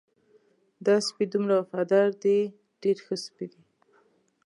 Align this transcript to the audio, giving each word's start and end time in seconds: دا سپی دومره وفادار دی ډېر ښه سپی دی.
دا 0.85 0.95
سپی 1.07 1.23
دومره 1.31 1.53
وفادار 1.57 2.07
دی 2.23 2.39
ډېر 2.81 2.97
ښه 3.05 3.15
سپی 3.25 3.45
دی. 3.51 3.61